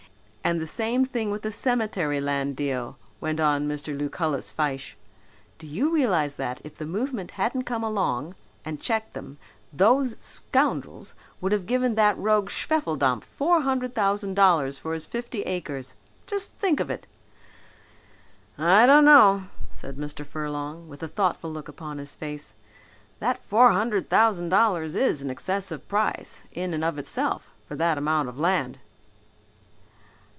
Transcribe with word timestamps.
"And 0.43 0.59
the 0.59 0.67
same 0.67 1.05
thing 1.05 1.29
with 1.31 1.43
the 1.43 1.51
cemetery 1.51 2.19
land 2.19 2.57
deal," 2.57 2.97
went 3.21 3.39
on 3.39 3.67
Mr. 3.69 3.95
Lucullus 3.97 4.51
Fyshe. 4.51 4.95
"Do 5.59 5.67
you 5.67 5.91
realize 5.93 6.35
that, 6.35 6.59
if 6.63 6.75
the 6.77 6.85
movement 6.85 7.31
hadn't 7.39 7.63
come 7.63 7.83
along 7.83 8.35
and 8.65 8.81
checked 8.81 9.13
them, 9.13 9.37
those 9.71 10.15
scoundrels 10.19 11.13
would 11.39 11.51
have 11.51 11.67
given 11.67 11.93
that 11.95 12.17
rogue 12.17 12.49
Schwefeldampf 12.49 13.23
four 13.23 13.61
hundred 13.61 13.93
thousand 13.93 14.33
dollars 14.33 14.79
for 14.79 14.93
his 14.95 15.05
fifty 15.05 15.43
acres! 15.43 15.93
Just 16.25 16.51
think 16.53 16.79
of 16.81 16.89
it!" 16.89 17.05
"I 18.57 18.87
don't 18.87 19.05
know," 19.05 19.43
said 19.69 19.95
Mr. 19.95 20.25
Furlong 20.25 20.89
with 20.89 21.03
a 21.03 21.07
thoughtful 21.07 21.51
look 21.53 21.67
upon 21.69 21.97
his 21.99 22.15
face, 22.15 22.55
"that 23.19 23.41
four 23.45 23.71
hundred 23.71 24.09
thousand 24.09 24.49
dollars 24.49 24.95
is 24.95 25.21
an 25.21 25.29
excessive 25.29 25.87
price, 25.87 26.45
in 26.51 26.73
and 26.73 26.83
of 26.83 26.97
itself, 26.97 27.51
for 27.67 27.75
that 27.77 27.99
amount 27.99 28.27
of 28.27 28.39
land." 28.39 28.79